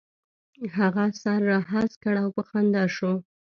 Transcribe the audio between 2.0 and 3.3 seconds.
کړ او په خندا شو.